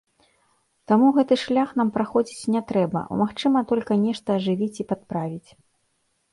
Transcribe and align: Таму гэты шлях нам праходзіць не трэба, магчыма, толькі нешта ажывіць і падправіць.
Таму 0.91 1.09
гэты 1.17 1.37
шлях 1.41 1.69
нам 1.81 1.91
праходзіць 1.99 2.49
не 2.57 2.63
трэба, 2.73 3.05
магчыма, 3.21 3.65
толькі 3.75 4.01
нешта 4.09 4.27
ажывіць 4.41 4.75
і 4.81 4.89
падправіць. 4.93 5.49